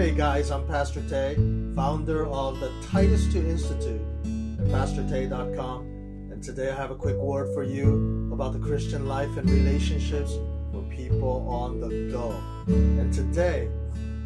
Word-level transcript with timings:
Hey 0.00 0.12
guys, 0.12 0.50
I'm 0.50 0.66
Pastor 0.66 1.02
Tay, 1.10 1.34
founder 1.76 2.26
of 2.26 2.58
the 2.58 2.72
Titus 2.90 3.30
2 3.34 3.46
Institute 3.50 4.00
at 4.58 4.64
PastorTay.com. 4.68 5.82
And 6.32 6.42
today 6.42 6.70
I 6.70 6.74
have 6.74 6.90
a 6.90 6.96
quick 6.96 7.16
word 7.16 7.52
for 7.52 7.64
you 7.64 8.30
about 8.32 8.54
the 8.54 8.60
Christian 8.60 9.06
life 9.06 9.36
and 9.36 9.50
relationships 9.50 10.32
for 10.72 10.82
people 10.84 11.46
on 11.46 11.80
the 11.80 12.10
go. 12.10 12.30
And 12.66 13.12
today 13.12 13.68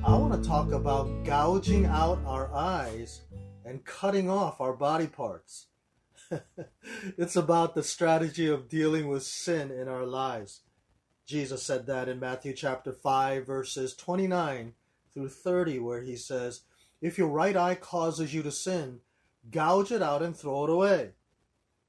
I 0.06 0.16
want 0.16 0.40
to 0.40 0.48
talk 0.48 0.70
about 0.70 1.24
gouging 1.24 1.86
out 1.86 2.20
our 2.24 2.54
eyes 2.54 3.22
and 3.64 3.84
cutting 3.84 4.30
off 4.30 4.60
our 4.60 4.74
body 4.74 5.08
parts. 5.08 5.66
it's 7.18 7.34
about 7.34 7.74
the 7.74 7.82
strategy 7.82 8.46
of 8.46 8.68
dealing 8.68 9.08
with 9.08 9.24
sin 9.24 9.72
in 9.72 9.88
our 9.88 10.06
lives. 10.06 10.60
Jesus 11.26 11.64
said 11.64 11.86
that 11.86 12.08
in 12.08 12.20
Matthew 12.20 12.52
chapter 12.52 12.92
5, 12.92 13.44
verses 13.44 13.96
29 13.96 14.74
through 15.14 15.28
30, 15.30 15.78
where 15.78 16.02
he 16.02 16.16
says, 16.16 16.62
If 17.00 17.16
your 17.16 17.28
right 17.28 17.56
eye 17.56 17.76
causes 17.76 18.34
you 18.34 18.42
to 18.42 18.50
sin, 18.50 19.00
gouge 19.50 19.92
it 19.92 20.02
out 20.02 20.22
and 20.22 20.36
throw 20.36 20.64
it 20.64 20.70
away. 20.70 21.12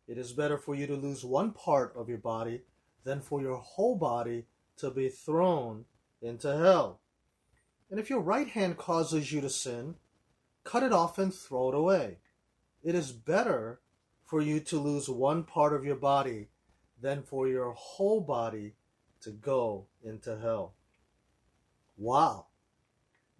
It 0.07 0.17
is 0.17 0.33
better 0.33 0.57
for 0.57 0.75
you 0.75 0.85
to 0.87 0.95
lose 0.95 1.25
one 1.25 1.51
part 1.51 1.93
of 1.95 2.07
your 2.07 2.19
body 2.19 2.61
than 3.03 3.21
for 3.21 3.41
your 3.41 3.57
whole 3.57 3.95
body 3.95 4.45
to 4.77 4.91
be 4.91 5.09
thrown 5.09 5.85
into 6.21 6.55
hell. 6.55 7.01
And 7.89 7.99
if 7.99 8.09
your 8.09 8.19
right 8.19 8.47
hand 8.47 8.77
causes 8.77 9.31
you 9.31 9.41
to 9.41 9.49
sin, 9.49 9.95
cut 10.63 10.83
it 10.83 10.93
off 10.93 11.17
and 11.17 11.33
throw 11.33 11.69
it 11.69 11.75
away. 11.75 12.17
It 12.83 12.95
is 12.95 13.11
better 13.11 13.79
for 14.25 14.41
you 14.41 14.59
to 14.59 14.79
lose 14.79 15.07
one 15.09 15.43
part 15.43 15.73
of 15.73 15.85
your 15.85 15.95
body 15.95 16.47
than 17.01 17.23
for 17.23 17.47
your 17.47 17.71
whole 17.73 18.21
body 18.21 18.73
to 19.21 19.31
go 19.31 19.85
into 20.03 20.37
hell. 20.37 20.73
Wow. 21.97 22.47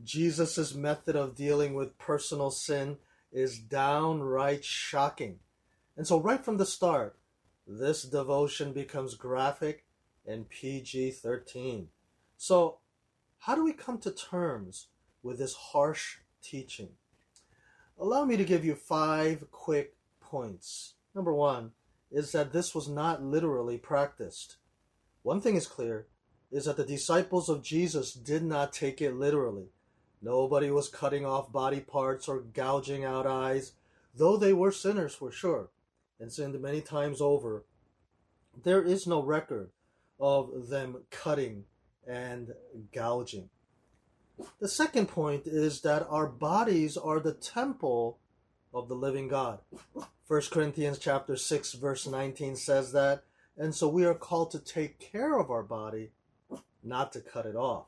Jesus' 0.04 0.76
method 0.76 1.16
of 1.16 1.36
dealing 1.36 1.74
with 1.74 1.98
personal 1.98 2.52
sin 2.52 2.98
is 3.32 3.60
downright 3.60 4.64
shocking. 4.64 5.40
And 5.98 6.06
so, 6.06 6.20
right 6.20 6.44
from 6.44 6.58
the 6.58 6.66
start, 6.66 7.18
this 7.66 8.04
devotion 8.04 8.74
becomes 8.74 9.16
graphic 9.16 9.86
and 10.26 10.50
PG 10.50 11.12
13. 11.12 11.88
So, 12.38 12.80
how 13.40 13.56
do 13.56 13.64
we 13.64 13.74
come 13.74 13.98
to 14.00 14.12
terms 14.12 14.88
with 15.24 15.38
this 15.38 15.54
harsh 15.54 16.18
teaching? 16.42 16.90
Allow 17.98 18.26
me 18.26 18.38
to 18.38 18.44
give 18.44 18.66
you 18.66 18.76
five 18.76 19.50
quick 19.52 19.96
points. 20.20 20.96
Number 21.14 21.34
one 21.34 21.72
is 22.12 22.32
that 22.34 22.52
this 22.52 22.76
was 22.76 22.90
not 22.90 23.24
literally 23.24 23.78
practiced. 23.78 24.58
One 25.24 25.42
thing 25.42 25.56
is 25.56 25.68
clear 25.68 26.08
is 26.52 26.66
that 26.66 26.78
the 26.78 26.86
disciples 26.86 27.50
of 27.50 27.64
Jesus 27.64 28.14
did 28.14 28.44
not 28.44 28.74
take 28.74 29.02
it 29.02 29.16
literally. 29.16 29.70
Nobody 30.22 30.72
was 30.72 30.90
cutting 30.90 31.26
off 31.26 31.52
body 31.52 31.80
parts 31.80 32.28
or 32.28 32.40
gouging 32.40 33.04
out 33.04 33.28
eyes, 33.28 33.74
though 34.14 34.38
they 34.38 34.54
were 34.54 34.72
sinners 34.72 35.14
for 35.14 35.32
sure 35.32 35.70
and 36.20 36.32
sinned 36.32 36.60
many 36.62 36.82
times 36.82 37.22
over. 37.22 37.66
There 38.64 38.82
is 38.82 39.06
no 39.06 39.22
record 39.22 39.72
of 40.20 40.70
them 40.70 41.04
cutting 41.12 41.66
and 42.08 42.54
gouging. 42.94 43.50
The 44.60 44.68
second 44.68 45.08
point 45.08 45.44
is 45.46 45.82
that 45.82 46.08
our 46.10 46.28
bodies 46.28 46.98
are 46.98 47.20
the 47.20 47.34
temple 47.34 48.20
of 48.74 48.88
the 48.88 48.96
living 48.96 49.28
God. 49.28 49.60
1 50.28 50.42
Corinthians 50.52 50.98
chapter 50.98 51.36
6 51.36 51.74
verse 51.74 52.08
19 52.08 52.56
says 52.56 52.92
that 52.94 53.24
and 53.58 53.74
so 53.74 53.88
we 53.88 54.06
are 54.06 54.14
called 54.14 54.52
to 54.52 54.60
take 54.60 55.00
care 55.00 55.40
of 55.40 55.50
our 55.50 55.64
body, 55.64 56.12
not 56.84 57.14
to 57.14 57.22
cut 57.22 57.46
it 57.46 57.56
off. 57.56 57.86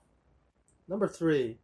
Number 0.88 1.08
three 1.08 1.58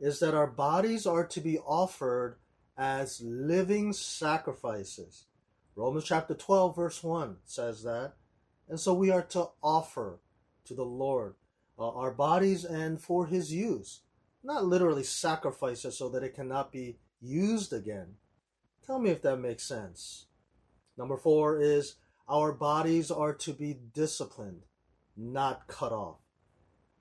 is 0.00 0.20
that 0.20 0.34
our 0.34 0.46
bodies 0.46 1.06
are 1.06 1.26
to 1.26 1.40
be 1.40 1.58
offered 1.58 2.36
as 2.76 3.20
living 3.20 3.92
sacrifices. 3.92 5.24
Romans 5.74 6.04
chapter 6.04 6.34
12, 6.34 6.76
verse 6.76 7.02
1 7.02 7.36
says 7.44 7.82
that. 7.82 8.14
And 8.68 8.78
so 8.78 8.94
we 8.94 9.10
are 9.10 9.22
to 9.22 9.48
offer 9.62 10.20
to 10.64 10.74
the 10.74 10.84
Lord 10.84 11.34
uh, 11.78 11.90
our 11.90 12.10
bodies 12.10 12.64
and 12.64 13.00
for 13.00 13.26
his 13.26 13.52
use. 13.52 14.00
Not 14.42 14.64
literally 14.64 15.04
sacrifice 15.04 15.84
it 15.84 15.92
so 15.92 16.08
that 16.10 16.22
it 16.22 16.34
cannot 16.34 16.70
be 16.70 16.98
used 17.20 17.72
again. 17.72 18.14
Tell 18.86 18.98
me 18.98 19.10
if 19.10 19.22
that 19.22 19.38
makes 19.38 19.64
sense. 19.64 20.26
Number 20.96 21.16
four 21.16 21.60
is 21.60 21.96
our 22.28 22.52
bodies 22.52 23.10
are 23.10 23.34
to 23.34 23.52
be 23.52 23.76
disciplined, 23.94 24.64
not 25.16 25.66
cut 25.66 25.92
off. 25.92 26.18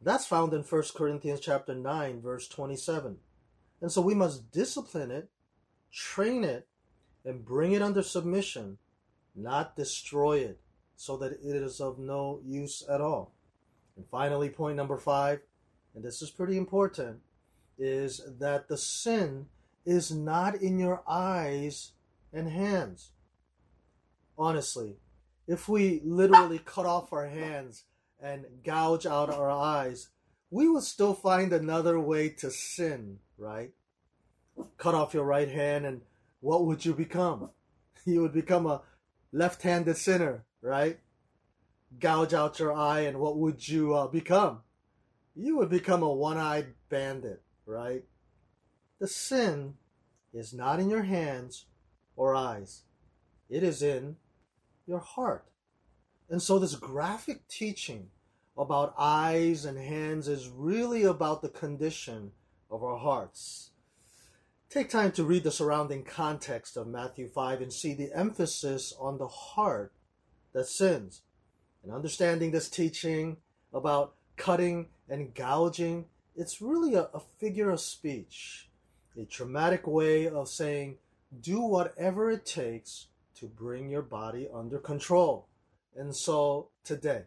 That's 0.01 0.25
found 0.25 0.53
in 0.53 0.61
1 0.61 0.83
Corinthians 0.95 1.39
chapter 1.39 1.73
9 1.73 2.21
verse 2.21 2.47
27. 2.47 3.17
And 3.81 3.91
so 3.91 4.01
we 4.01 4.15
must 4.15 4.51
discipline 4.51 5.11
it, 5.11 5.29
train 5.91 6.43
it, 6.43 6.67
and 7.25 7.45
bring 7.45 7.73
it 7.73 7.81
under 7.81 8.01
submission, 8.01 8.77
not 9.35 9.75
destroy 9.75 10.39
it 10.39 10.59
so 10.95 11.17
that 11.17 11.33
it 11.33 11.55
is 11.55 11.79
of 11.79 11.99
no 11.99 12.39
use 12.43 12.83
at 12.89 13.01
all. 13.01 13.33
And 13.95 14.05
finally, 14.09 14.49
point 14.49 14.77
number 14.77 14.97
5, 14.97 15.39
and 15.95 16.03
this 16.03 16.21
is 16.21 16.31
pretty 16.31 16.57
important, 16.57 17.19
is 17.77 18.21
that 18.39 18.67
the 18.67 18.77
sin 18.77 19.47
is 19.85 20.11
not 20.11 20.55
in 20.55 20.79
your 20.79 21.03
eyes 21.07 21.91
and 22.33 22.49
hands. 22.49 23.11
Honestly, 24.37 24.97
if 25.47 25.69
we 25.69 26.01
literally 26.03 26.59
cut 26.59 26.85
off 26.85 27.13
our 27.13 27.27
hands 27.27 27.85
and 28.19 28.45
gouge 28.63 29.05
out 29.05 29.29
our 29.29 29.49
eyes, 29.49 30.09
we 30.49 30.67
will 30.67 30.81
still 30.81 31.13
find 31.13 31.53
another 31.53 31.99
way 31.99 32.29
to 32.29 32.49
sin, 32.49 33.19
right? 33.37 33.71
Cut 34.77 34.95
off 34.95 35.13
your 35.13 35.25
right 35.25 35.49
hand, 35.49 35.85
and 35.85 36.01
what 36.39 36.65
would 36.65 36.85
you 36.85 36.93
become? 36.93 37.49
You 38.05 38.21
would 38.21 38.31
become 38.31 38.65
a 38.65 38.83
left 39.33 39.63
handed 39.63 39.97
sinner, 39.97 40.45
right? 40.61 40.97
Gouge 41.99 42.33
out 42.33 42.57
your 42.57 42.71
eye, 42.71 43.01
and 43.01 43.19
what 43.19 43.37
would 43.37 43.67
you 43.67 43.93
uh, 43.93 44.07
become? 44.07 44.61
You 45.35 45.57
would 45.57 45.69
become 45.69 46.03
a 46.03 46.13
one 46.13 46.37
eyed 46.37 46.67
bandit, 46.87 47.41
right? 47.65 48.05
The 48.99 49.09
sin 49.09 49.73
is 50.33 50.53
not 50.53 50.79
in 50.79 50.89
your 50.89 51.03
hands 51.03 51.65
or 52.15 52.33
eyes, 52.33 52.83
it 53.49 53.61
is 53.61 53.81
in 53.81 54.15
your 54.85 54.99
heart. 54.99 55.45
And 56.29 56.41
so, 56.41 56.59
this 56.59 56.75
graphic 56.75 57.47
teaching 57.47 58.09
about 58.57 58.93
eyes 58.97 59.65
and 59.65 59.77
hands 59.77 60.27
is 60.27 60.49
really 60.49 61.03
about 61.03 61.41
the 61.41 61.49
condition 61.49 62.31
of 62.69 62.83
our 62.83 62.97
hearts. 62.97 63.71
Take 64.69 64.89
time 64.89 65.13
to 65.13 65.23
read 65.23 65.43
the 65.43 65.51
surrounding 65.51 66.03
context 66.03 66.75
of 66.75 66.87
Matthew 66.87 67.29
5 67.29 67.61
and 67.61 67.71
see 67.71 67.93
the 67.93 68.11
emphasis 68.13 68.93
on 68.99 69.17
the 69.17 69.27
heart 69.27 69.93
that 70.51 70.67
sins. 70.67 71.21
And 71.83 71.93
understanding 71.93 72.51
this 72.51 72.69
teaching 72.69 73.37
about 73.73 74.15
cutting 74.35 74.87
and 75.07 75.33
gouging, 75.33 76.05
it's 76.35 76.61
really 76.61 76.95
a, 76.95 77.03
a 77.13 77.21
figure 77.39 77.69
of 77.69 77.79
speech, 77.79 78.67
a 79.17 79.23
dramatic 79.23 79.87
way 79.87 80.27
of 80.27 80.49
saying, 80.49 80.97
do 81.41 81.61
whatever 81.61 82.29
it 82.29 82.45
takes 82.45 83.07
to 83.35 83.45
bring 83.45 83.89
your 83.89 84.01
body 84.01 84.49
under 84.53 84.79
control. 84.79 85.47
And 85.97 86.15
so 86.15 86.69
today, 86.83 87.23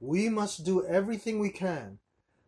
we 0.00 0.28
must 0.28 0.64
do 0.64 0.84
everything 0.84 1.38
we 1.38 1.50
can 1.50 1.98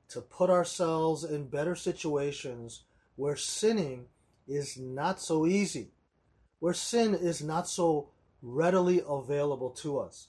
to 0.08 0.20
put 0.20 0.50
ourselves 0.50 1.22
in 1.22 1.46
better 1.46 1.76
situations 1.76 2.82
where 3.14 3.36
sinning 3.36 4.06
is 4.48 4.76
not 4.76 5.20
so 5.20 5.46
easy, 5.46 5.92
where 6.58 6.74
sin 6.74 7.14
is 7.14 7.40
not 7.40 7.68
so 7.68 8.08
readily 8.42 9.00
available 9.08 9.70
to 9.70 10.00
us. 10.00 10.28